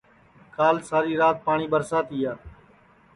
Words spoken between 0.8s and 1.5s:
ساری رات